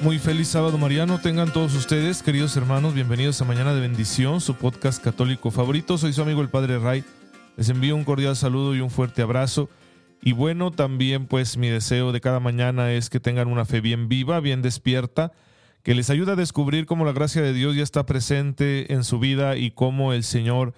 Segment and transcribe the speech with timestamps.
[0.00, 4.54] Muy feliz sábado mariano tengan todos ustedes, queridos hermanos, bienvenidos a Mañana de Bendición, su
[4.54, 5.98] podcast católico favorito.
[5.98, 7.04] Soy su amigo el Padre Ray.
[7.58, 9.68] Les envío un cordial saludo y un fuerte abrazo.
[10.22, 14.08] Y bueno, también pues mi deseo de cada mañana es que tengan una fe bien
[14.08, 15.32] viva, bien despierta,
[15.82, 19.18] que les ayude a descubrir cómo la gracia de Dios ya está presente en su
[19.18, 20.72] vida y cómo el Señor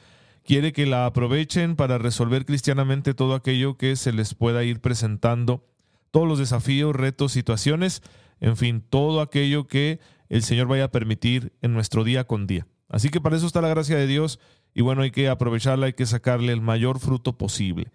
[0.44, 5.64] quiere que la aprovechen para resolver cristianamente todo aquello que se les pueda ir presentando,
[6.10, 8.02] todos los desafíos, retos, situaciones
[8.42, 12.66] en fin, todo aquello que el Señor vaya a permitir en nuestro día con día.
[12.88, 14.40] Así que para eso está la gracia de Dios
[14.74, 17.92] y bueno, hay que aprovecharla, hay que sacarle el mayor fruto posible.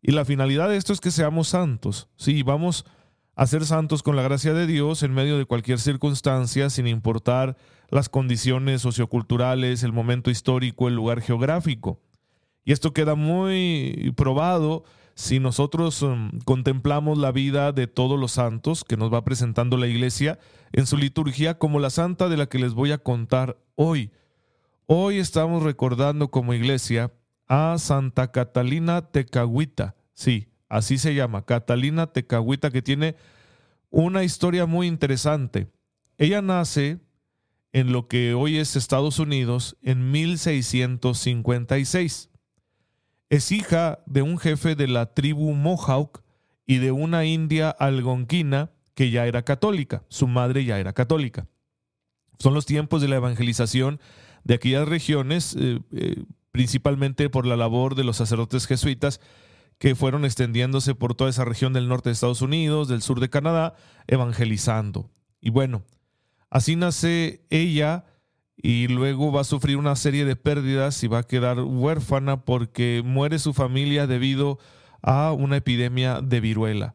[0.00, 2.08] Y la finalidad de esto es que seamos santos.
[2.16, 2.86] Sí, vamos
[3.34, 7.56] a ser santos con la gracia de Dios en medio de cualquier circunstancia, sin importar
[7.88, 12.00] las condiciones socioculturales, el momento histórico, el lugar geográfico.
[12.64, 14.84] Y esto queda muy probado
[15.14, 19.86] si nosotros um, contemplamos la vida de todos los santos que nos va presentando la
[19.86, 20.38] iglesia
[20.72, 24.10] en su liturgia, como la santa de la que les voy a contar hoy.
[24.86, 27.12] Hoy estamos recordando como iglesia
[27.46, 29.94] a Santa Catalina Tecahuita.
[30.14, 33.14] Sí, así se llama, Catalina Tecahuita, que tiene
[33.90, 35.68] una historia muy interesante.
[36.18, 36.98] Ella nace
[37.72, 42.30] en lo que hoy es Estados Unidos en 1656.
[43.30, 46.22] Es hija de un jefe de la tribu Mohawk
[46.66, 50.04] y de una india algonquina que ya era católica.
[50.08, 51.46] Su madre ya era católica.
[52.38, 54.00] Son los tiempos de la evangelización
[54.44, 59.20] de aquellas regiones, eh, eh, principalmente por la labor de los sacerdotes jesuitas
[59.78, 63.30] que fueron extendiéndose por toda esa región del norte de Estados Unidos, del sur de
[63.30, 63.74] Canadá,
[64.06, 65.10] evangelizando.
[65.40, 65.82] Y bueno,
[66.50, 68.04] así nace ella
[68.56, 73.02] y luego va a sufrir una serie de pérdidas y va a quedar huérfana porque
[73.04, 74.58] muere su familia debido
[75.02, 76.94] a una epidemia de viruela.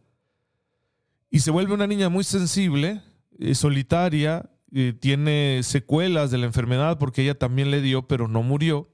[1.30, 3.02] Y se vuelve una niña muy sensible,
[3.38, 8.42] eh, solitaria, eh, tiene secuelas de la enfermedad porque ella también le dio, pero no
[8.42, 8.90] murió.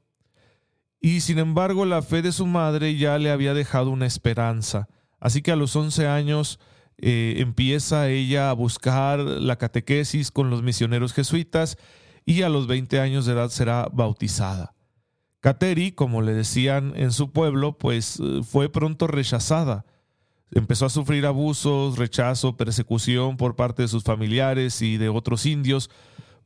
[1.00, 4.90] Y sin embargo la fe de su madre ya le había dejado una esperanza.
[5.20, 6.60] Así que a los 11 años
[6.98, 11.78] eh, empieza ella a buscar la catequesis con los misioneros jesuitas
[12.26, 14.74] y a los 20 años de edad será bautizada.
[15.40, 19.86] Kateri, como le decían en su pueblo, pues eh, fue pronto rechazada.
[20.52, 25.90] Empezó a sufrir abusos, rechazo, persecución por parte de sus familiares y de otros indios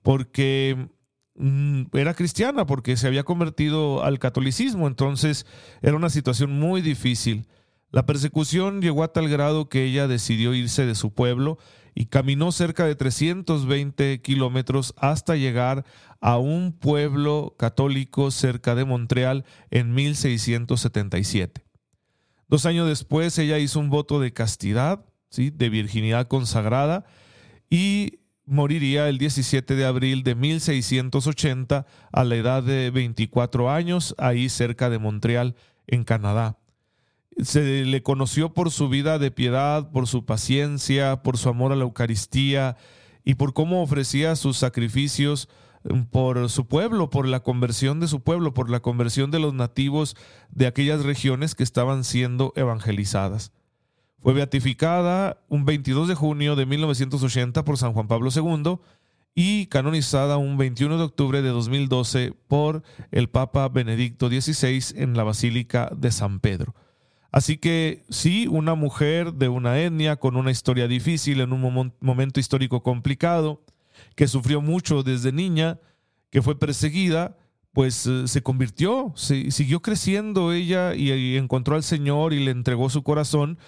[0.01, 0.89] porque
[1.35, 5.45] mm, era cristiana, porque se había convertido al catolicismo, entonces
[5.81, 7.47] era una situación muy difícil.
[7.91, 11.57] La persecución llegó a tal grado que ella decidió irse de su pueblo
[11.99, 15.83] y caminó cerca de 320 kilómetros hasta llegar
[16.21, 21.65] a un pueblo católico cerca de Montreal en 1677.
[22.47, 25.49] Dos años después ella hizo un voto de castidad, ¿sí?
[25.49, 27.03] de virginidad consagrada,
[27.69, 34.47] y moriría el 17 de abril de 1680 a la edad de 24 años, ahí
[34.47, 36.58] cerca de Montreal, en Canadá
[37.43, 41.75] se le conoció por su vida de piedad, por su paciencia, por su amor a
[41.75, 42.77] la Eucaristía
[43.23, 45.49] y por cómo ofrecía sus sacrificios
[45.83, 49.53] mm, por su pueblo, por la conversión de su pueblo, por la conversión de los
[49.53, 50.15] nativos
[50.49, 53.51] de aquellas regiones que estaban siendo evangelizadas.
[54.21, 58.79] Fue beatificada un 22 de junio de 1980 por San Juan Pablo II
[59.33, 65.23] y canonizada un 21 de octubre de 2012 por el Papa Benedicto XVI en la
[65.23, 66.75] Basílica de San Pedro.
[67.31, 72.39] Así que sí, una mujer de una etnia con una historia difícil en un momento
[72.39, 73.61] histórico complicado,
[74.15, 75.79] que sufrió mucho desde niña,
[76.31, 77.37] que fue perseguida,
[77.73, 83.03] pues eh, se convirtió, siguió creciendo ella y, encontró al Señor y le entregó su
[83.03, 83.59] corazón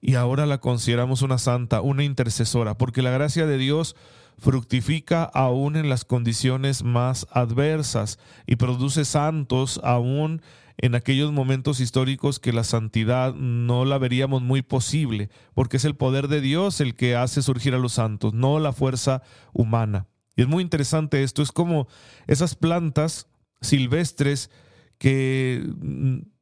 [0.00, 3.96] y ahora la consideramos una santa, una intercesora, porque la gracia de Dios
[4.38, 10.42] fructifica aún en las condiciones más adversas y produce santos aún
[10.76, 15.96] en aquellos momentos históricos que la santidad no la veríamos muy posible, porque es el
[15.96, 19.22] poder de Dios el que hace surgir a los santos, no la fuerza
[19.52, 20.06] humana.
[20.36, 21.86] Y es muy interesante esto, es como
[22.26, 23.28] esas plantas
[23.60, 24.50] silvestres
[24.98, 25.64] que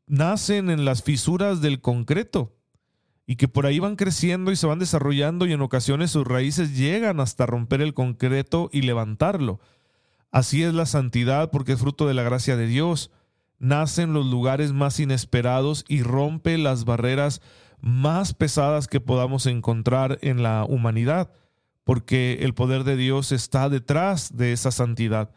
[0.06, 2.56] nacen en las fisuras del concreto
[3.26, 6.76] y que por ahí van creciendo y se van desarrollando y en ocasiones sus raíces
[6.76, 9.61] llegan hasta romper el concreto y levantarlo.
[10.31, 13.11] Así es la santidad porque es fruto de la gracia de Dios.
[13.62, 17.41] Nace en los lugares más inesperados y rompe las barreras
[17.81, 21.31] más pesadas que podamos encontrar en la humanidad,
[21.85, 25.31] porque el poder de Dios está detrás de esa santidad.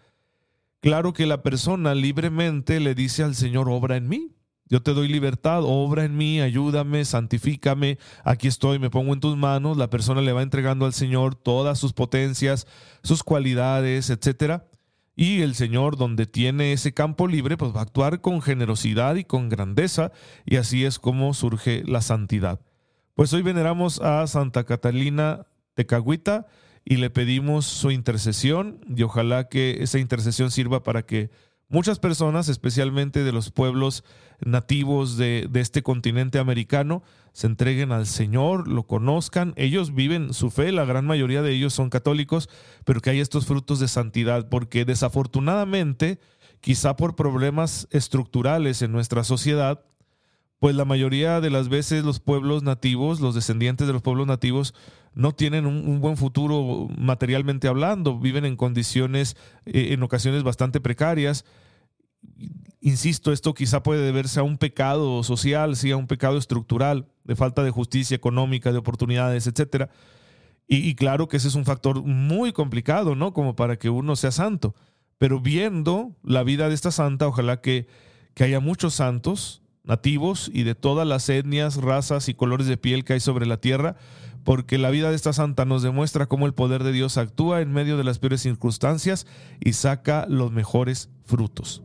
[0.80, 4.31] Claro que la persona libremente le dice al Señor, obra en mí.
[4.68, 9.38] Yo te doy libertad, obra en mí, ayúdame, santifícame, aquí estoy, me pongo en tus
[9.38, 9.78] manos.
[9.78, 12.66] La persona le va entregando al Señor todas sus potencias,
[13.04, 14.66] sus cualidades, etcétera.
[15.16, 19.24] Y el Señor, donde tiene ese campo libre, pues va a actuar con generosidad y
[19.24, 20.12] con grandeza,
[20.46, 22.60] y así es como surge la santidad.
[23.14, 25.48] Pues hoy veneramos a Santa Catalina
[25.78, 26.48] de Caguita
[26.84, 31.32] y le pedimos su intercesión, y ojalá que esa intercesión sirva para que
[31.70, 34.04] muchas personas, especialmente de los pueblos
[34.44, 37.04] nativos de, este continente americano,
[37.34, 39.54] se entreguen al Señor, lo conozcan.
[39.56, 42.50] Ellos viven su fe, la gran mayoría de ellos son católicos,
[42.86, 46.20] pero que hay estos frutos de santidad, porque desafortunadamente,
[46.62, 49.84] quizá por problemas estructurales en nuestra sociedad,
[50.66, 54.74] pues la mayoría de las veces los pueblos nativos, los descendientes de los pueblos nativos,
[55.14, 61.46] no tienen un, buen futuro materialmente hablando, viven en condiciones eh, en ocasiones bastante precarias.
[62.82, 67.36] Insisto, esto quizá puede deberse a un pecado social, sí, a un pecado estructural, de
[67.36, 69.92] falta de justicia económica, de oportunidades, etc.
[70.68, 73.34] Y, y claro que ese es un factor muy complicado, ¿no?
[73.34, 74.74] Como para que uno sea santo.
[75.20, 77.86] Pero viendo la vida de esta santa, ojalá que,
[78.34, 83.04] que haya muchos santos nativos y de todas las etnias, razas y colores de piel
[83.04, 83.96] que hay sobre la tierra,
[84.44, 87.74] porque la vida de esta santa nos demuestra cómo el poder de Dios actúa en
[87.74, 89.26] medio de las peores circunstancias
[89.60, 91.82] y saca los mejores frutos.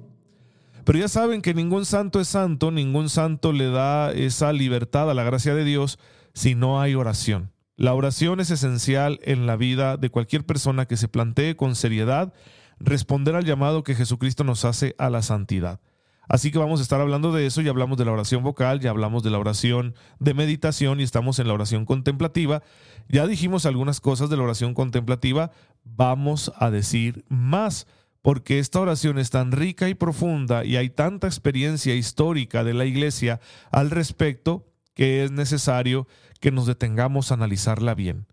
[0.84, 5.14] Pero ya saben que ningún santo es santo, ningún santo le da esa libertad a
[5.14, 5.98] la gracia de Dios
[6.34, 7.52] si no hay oración.
[7.76, 12.34] La oración es esencial en la vida de cualquier persona que se plantee con seriedad
[12.78, 15.80] responder al llamado que Jesucristo nos hace a la santidad.
[16.30, 18.90] Así que vamos a estar hablando de eso, ya hablamos de la oración vocal, ya
[18.90, 22.62] hablamos de la oración de meditación y estamos en la oración contemplativa.
[23.08, 25.50] Ya dijimos algunas cosas de la oración contemplativa,
[25.82, 27.88] vamos a decir más,
[28.22, 32.84] porque esta oración es tan rica y profunda y hay tanta experiencia histórica de la
[32.84, 33.40] iglesia
[33.72, 36.06] al respecto que es necesario
[36.38, 38.28] que nos detengamos a analizarla bien.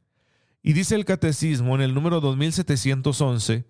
[0.62, 3.66] Y dice el catecismo en el número 2711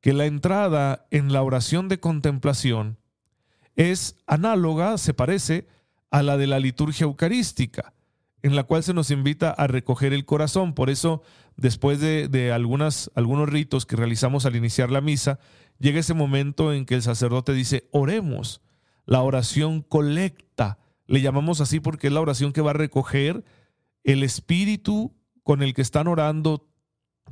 [0.00, 3.01] que la entrada en la oración de contemplación
[3.76, 5.66] es análoga, se parece
[6.10, 7.94] a la de la liturgia eucarística,
[8.42, 10.74] en la cual se nos invita a recoger el corazón.
[10.74, 11.22] Por eso,
[11.56, 15.38] después de, algunas, algunos ritos que realizamos al iniciar la misa,
[15.78, 18.60] llega ese momento en que el sacerdote dice, oremos,
[19.06, 20.78] la oración colecta.
[21.06, 23.44] Le llamamos así porque es la oración que va a recoger
[24.04, 26.68] el espíritu con el que están orando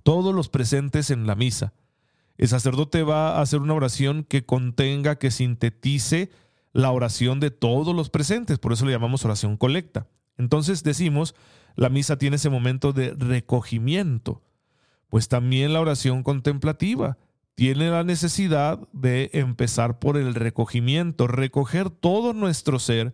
[0.02, 1.75] todos los presentes en la misa.
[2.40, 6.31] El sacerdote va a hacer una oración que contenga, que sintetice
[6.72, 10.06] la oración de todos los presentes, por eso le llamamos oración colecta.
[10.38, 11.34] Entonces decimos,
[11.76, 14.40] la misa tiene ese momento de recogimiento,
[15.10, 17.19] pues también la oración contemplativa
[17.56, 23.12] tiene la necesidad de empezar por el recogimiento, recoger todo nuestro ser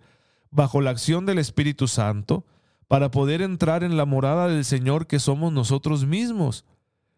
[0.53, 2.47] bajo la acción del Espíritu Santo
[2.87, 6.65] para poder entrar en la morada del Señor que somos nosotros mismos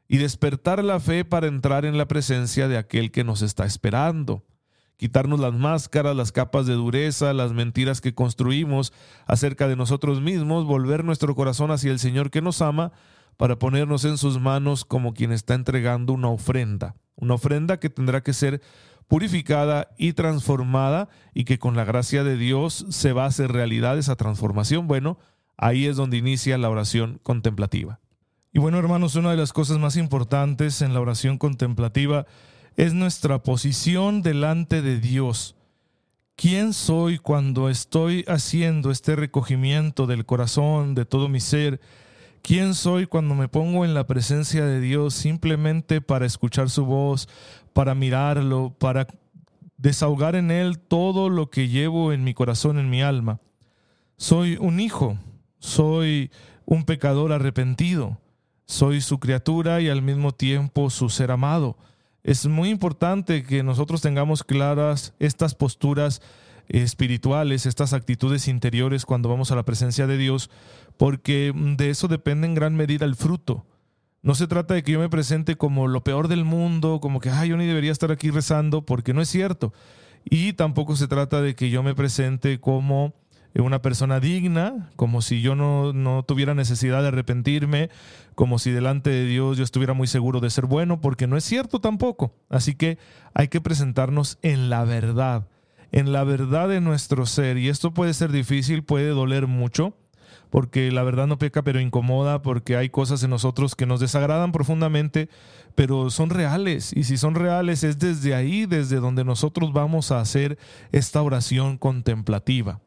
[0.08, 4.44] y despertar la fe para entrar en la presencia de aquel que nos está esperando.
[4.96, 8.92] Quitarnos las máscaras, las capas de dureza, las mentiras que construimos
[9.26, 12.90] acerca de nosotros mismos, volver nuestro corazón hacia el Señor que nos ama
[13.36, 18.22] para ponernos en sus manos como quien está entregando una ofrenda, una ofrenda que tendrá
[18.22, 18.60] que ser
[19.06, 23.98] purificada y transformada y que con la gracia de Dios se va a hacer realidad
[23.98, 24.88] esa transformación.
[24.88, 25.18] Bueno,
[25.56, 28.00] ahí es donde inicia la oración contemplativa.
[28.50, 32.26] Y bueno, hermanos, una de las cosas más importantes en la oración contemplativa
[32.76, 35.54] es nuestra posición delante de Dios.
[36.34, 41.80] ¿Quién soy cuando estoy haciendo este recogimiento del corazón, de todo mi ser?
[42.40, 47.28] ¿Quién soy cuando me pongo en la presencia de Dios simplemente para escuchar su voz,
[47.74, 49.08] para mirarlo, para
[49.76, 53.40] desahogar en Él todo lo que llevo en mi corazón, en mi alma?
[54.16, 55.18] Soy un hijo,
[55.58, 56.30] soy
[56.64, 58.18] un pecador arrepentido
[58.68, 61.76] soy su criatura y al mismo tiempo su ser amado.
[62.22, 66.20] Es muy importante que nosotros tengamos claras estas posturas
[66.68, 70.50] espirituales, estas actitudes interiores cuando vamos a la presencia de Dios,
[70.98, 73.64] porque de eso depende en gran medida el fruto.
[74.20, 77.30] No se trata de que yo me presente como lo peor del mundo, como que
[77.30, 79.72] Ay, yo ni debería estar aquí rezando, porque no es cierto.
[80.24, 83.14] Y tampoco se trata de que yo me presente como
[83.62, 87.90] una persona digna, como si yo no, no, tuviera necesidad de arrepentirme,
[88.34, 91.44] como si delante de Dios yo estuviera muy seguro de ser bueno, porque no es
[91.44, 92.32] cierto tampoco.
[92.48, 92.98] Así que
[93.34, 95.48] hay que presentarnos en la verdad,
[95.90, 97.58] en la verdad de nuestro ser.
[97.58, 99.94] Y esto puede ser difícil, puede doler mucho,
[100.50, 104.52] porque la verdad no peca pero incomoda, porque hay cosas en nosotros que nos desagradan
[104.52, 105.28] profundamente,
[105.74, 106.92] pero son reales.
[106.96, 110.58] Y si son reales es desde ahí, desde donde nosotros vamos a hacer
[110.92, 112.80] esta oración contemplativa.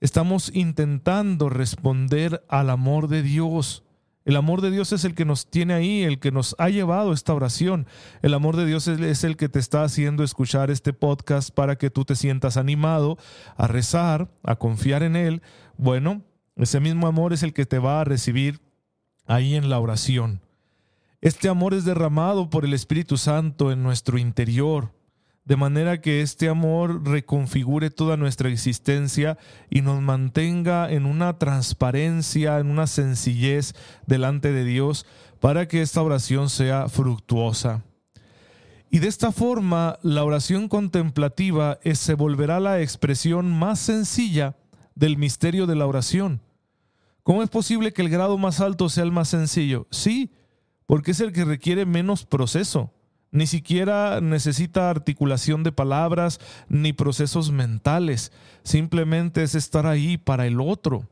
[0.00, 3.82] Estamos intentando responder al amor de Dios.
[4.26, 7.12] El amor de Dios es el que nos tiene ahí, el que nos ha llevado
[7.12, 7.86] esta oración.
[8.22, 11.90] El amor de Dios es el que te está haciendo escuchar este podcast para que
[11.90, 13.18] tú te sientas animado
[13.56, 15.42] a rezar, a confiar en Él.
[15.78, 16.22] Bueno,
[16.56, 18.60] ese mismo amor es el que te va a recibir
[19.26, 20.40] ahí en la oración.
[21.20, 24.92] Este amor es derramado por el Espíritu Santo en nuestro interior,
[25.46, 29.38] de manera que este amor reconfigure toda nuestra existencia
[29.70, 33.74] y nos mantenga en una transparencia, en una sencillez
[34.06, 35.06] delante de Dios,
[35.40, 37.84] para que esta oración sea fructuosa.
[38.90, 44.56] Y de esta forma, la oración contemplativa se volverá la expresión más sencilla
[44.96, 46.40] del misterio de la oración.
[47.22, 49.86] ¿Cómo es posible que el grado más alto sea el más sencillo?
[49.90, 50.32] Sí,
[50.86, 52.92] porque es el que requiere menos proceso.
[53.30, 58.32] Ni siquiera necesita articulación de palabras ni procesos mentales.
[58.62, 61.08] Simplemente es estar ahí para el otro.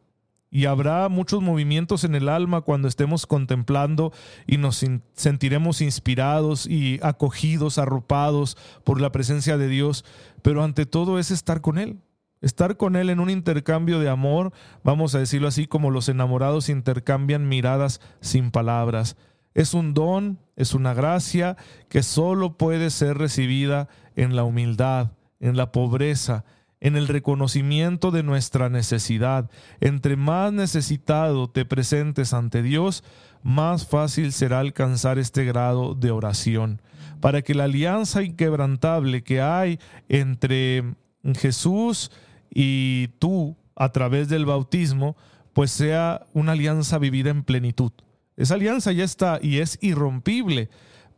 [0.51, 4.13] Y habrá muchos movimientos en el alma cuando estemos contemplando
[4.47, 10.05] y nos sentiremos inspirados y acogidos, arropados por la presencia de Dios.
[10.43, 11.99] Pero ante todo es estar con Él.
[12.41, 14.53] Estar con Él en un intercambio de amor,
[14.85, 19.17] vamos a decirlo así, como los enamorados intercambian miradas sin palabras.
[19.55, 21.57] Es un don, es una gracia
[21.89, 26.45] que solo puede ser recibida en la humildad, en la pobreza,
[26.81, 29.51] en el reconocimiento de nuestra necesidad.
[29.81, 33.05] Entre más necesitado te presentes ante Dios,
[33.43, 36.83] más fácil será alcanzar este grado de oración,
[37.21, 40.95] para que la alianza inquebrantable que hay entre
[41.39, 42.11] Jesús
[42.51, 45.17] y tú a través del bautismo,
[45.53, 47.93] pues sea una alianza vivida en plenitud.
[48.37, 50.69] Esa alianza ya está y es irrompible,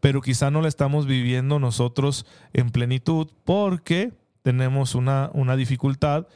[0.00, 6.26] pero quizá no la estamos viviendo nosotros en plenitud porque tenemos una, una dificultad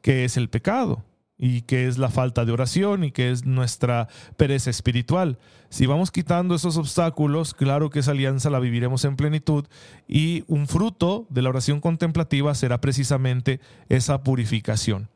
[0.00, 1.04] que es el pecado
[1.38, 5.38] y que es la falta de oración y que es nuestra pereza espiritual.
[5.70, 9.66] Si vamos quitando esos obstáculos, claro que esa alianza la viviremos en plenitud
[10.08, 15.08] y un fruto de la oración contemplativa será precisamente esa purificación.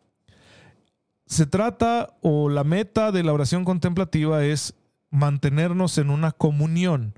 [1.26, 4.75] Se trata o la meta de la oración contemplativa es
[5.12, 7.14] mantenernos en una comunión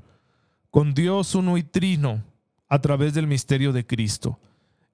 [0.71, 2.23] con Dios uno y trino
[2.69, 4.41] a través del misterio de Cristo.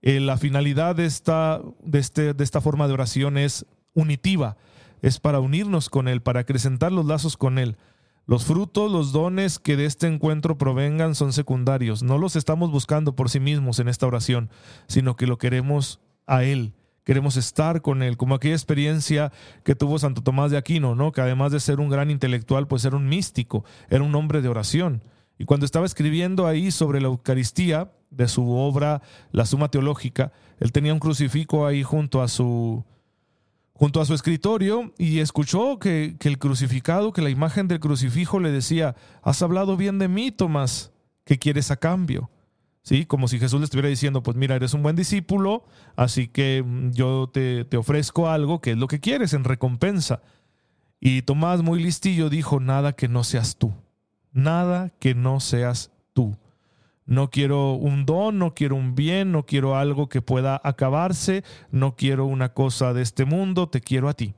[0.02, 4.57] Eh, la finalidad de esta, de, este, de esta forma de oración es unitiva,
[5.02, 7.76] es para unirnos con Él, para acrecentar los lazos con Él.
[8.26, 12.02] Los frutos, los dones que de este encuentro provengan son secundarios.
[12.02, 14.50] No los estamos buscando por sí mismos en esta oración,
[14.87, 16.75] sino que lo queremos a Él.
[17.11, 19.33] Queremos estar con Él, como aquella experiencia
[19.64, 21.11] que tuvo Santo Tomás de Aquino, ¿no?
[21.11, 24.49] que además de ser un gran intelectual, pues era un místico, era un hombre de
[24.49, 25.02] oración.
[25.37, 29.02] Y cuando estaba escribiendo ahí sobre la Eucaristía, de su obra
[29.33, 32.85] La Suma Teológica, él tenía un crucifijo ahí junto a su,
[33.73, 38.52] junto a su escritorio y escuchó que, el crucificado, que la imagen del crucifijo le
[38.52, 40.93] decía, has hablado bien de mí, Tomás,
[41.25, 42.31] ¿qué quieres a cambio?
[42.83, 43.05] ¿Sí?
[43.05, 45.65] Como si Jesús le estuviera diciendo, pues mira, eres un buen discípulo,
[45.97, 50.23] así que mm, yo te, te ofrezco algo que es lo que quieres en recompensa.
[50.99, 53.73] Y Tomás, muy listillo, dijo, nada que no seas tú,
[54.33, 56.37] nada que no seas tú.
[57.11, 61.97] No quiero un don, no quiero un bien, no quiero algo que pueda acabarse, no
[61.97, 64.35] quiero una cosa de este mundo, te quiero a ti.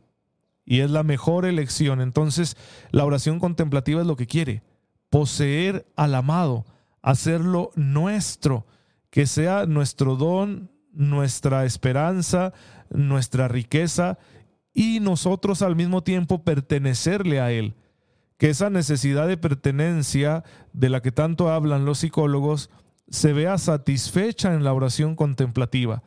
[0.65, 2.01] Y es la mejor elección.
[2.01, 2.57] Entonces,
[2.91, 4.63] la oración contemplativa es lo que quiere,
[5.11, 6.65] poseer al amado,
[7.03, 8.67] hacerlo nuestro,
[9.11, 12.53] que sea nuestro don, nuestra esperanza,
[12.91, 14.19] nuestra riqueza
[14.73, 17.75] y nosotros al mismo tiempo pertenecerle a Él.
[18.39, 22.71] Que esa necesidad de pertenencia de la que tanto hablan los psicólogos
[23.09, 26.03] se vea satisfecha en la oración contemplativa,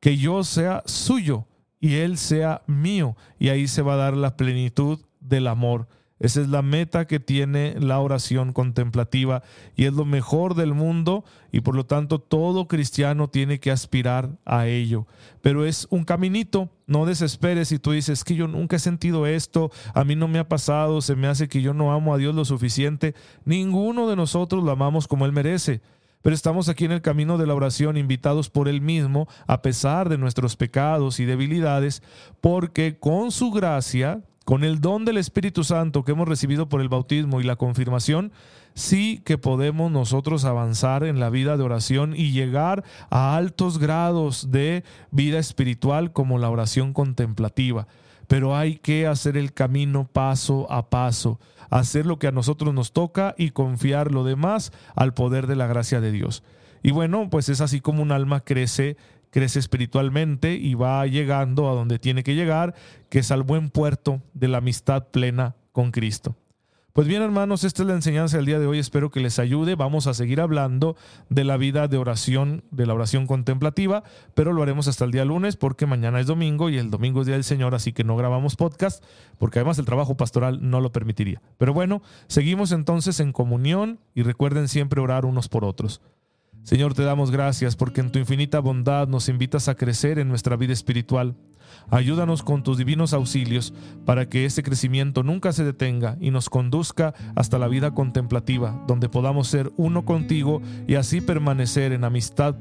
[0.00, 1.46] que yo sea suyo
[1.80, 5.88] y él sea mío, y ahí se va a dar la plenitud del amor.
[6.20, 9.42] Esa es la meta que tiene la oración contemplativa
[9.76, 14.30] y es lo mejor del mundo y por lo tanto todo cristiano tiene que aspirar
[14.44, 15.06] a ello.
[15.42, 19.70] Pero es un caminito, no desesperes si tú dices que yo nunca he sentido esto,
[19.94, 22.34] a mí no me ha pasado, se me hace que yo no amo a Dios
[22.34, 23.14] lo suficiente.
[23.44, 25.80] Ninguno de nosotros lo amamos como Él merece.
[26.20, 30.08] pero estamos aquí en el camino de la oración invitados por Él mismo, a pesar
[30.08, 32.02] de nuestros pecados y debilidades,
[32.40, 36.88] porque con su gracia, con el don del Espíritu Santo que hemos recibido por el
[36.88, 38.32] bautismo y la confirmación,
[38.72, 44.50] sí que podemos nosotros avanzar en la vida de oración y llegar a altos grados
[44.50, 47.88] de vida espiritual como la oración contemplativa.
[48.26, 51.38] Pero hay que hacer el camino paso a paso
[51.68, 55.66] hacer lo que a nosotros nos toca y confiar lo demás al poder de la
[55.66, 56.42] gracia de Dios.
[56.82, 58.96] Y bueno, pues es así como un alma crece,
[59.30, 62.74] crece espiritualmente y va llegando a donde tiene que llegar,
[63.08, 66.36] que es al buen puerto de la amistad plena con Cristo.
[66.98, 68.80] Pues bien, hermanos, esta es la enseñanza del día de hoy.
[68.80, 69.76] Espero que les ayude.
[69.76, 70.96] Vamos a seguir hablando
[71.28, 74.02] de la vida de oración, de la oración contemplativa,
[74.34, 77.28] pero lo haremos hasta el día lunes porque mañana es domingo y el domingo es
[77.28, 79.04] día del Señor, así que no grabamos podcast
[79.38, 81.40] porque además el trabajo pastoral no lo permitiría.
[81.56, 86.00] Pero bueno, seguimos entonces en comunión y recuerden siempre orar unos por otros.
[86.68, 90.54] Señor, te damos gracias porque en tu infinita bondad nos invitas a crecer en nuestra
[90.54, 91.34] vida espiritual.
[91.88, 93.72] Ayúdanos con tus divinos auxilios
[94.04, 99.08] para que ese crecimiento nunca se detenga y nos conduzca hasta la vida contemplativa, donde
[99.08, 102.54] podamos ser uno contigo y así permanecer en amistad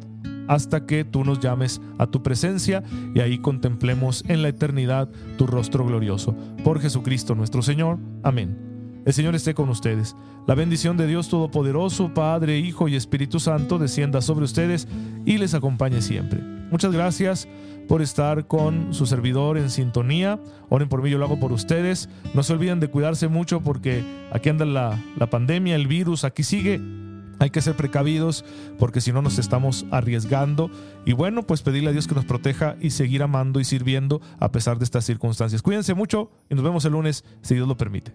[0.48, 2.84] hasta que tú nos llames a tu presencia
[3.14, 6.34] y ahí contemplemos en la eternidad tu rostro glorioso.
[6.64, 8.00] Por Jesucristo nuestro Señor.
[8.24, 8.67] Amén.
[9.08, 10.18] El Señor esté con ustedes.
[10.48, 14.86] La bendición de Dios Todopoderoso, Padre, Hijo y Espíritu Santo, descienda sobre ustedes
[15.26, 16.42] y les acompañe siempre.
[16.42, 17.48] Muchas gracias
[17.88, 20.42] por estar con su servidor en sintonía.
[20.68, 22.10] Oren por mí, yo lo hago por ustedes.
[22.34, 26.44] No se olviden de cuidarse mucho porque aquí anda la, la pandemia, el virus, aquí
[26.44, 26.82] sigue.
[27.40, 28.44] Hay que ser precavidos
[28.78, 30.70] porque si no nos estamos arriesgando.
[31.06, 34.52] Y bueno, pues pedirle a Dios que nos proteja y seguir amando y sirviendo a
[34.52, 35.62] pesar de estas circunstancias.
[35.62, 38.12] Cuídense mucho y nos vemos el lunes si Dios lo permite.